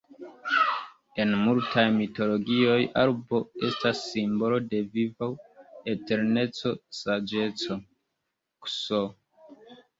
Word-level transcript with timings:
En 1.23 1.33
multaj 1.41 1.83
mitologioj 1.97 2.79
arbo 3.03 3.43
estas 3.69 4.01
simbolo 4.07 4.59
de 4.73 4.81
vivo, 4.97 5.31
eterneco, 5.95 6.75
saĝeco, 7.03 7.81
ks. 8.67 8.83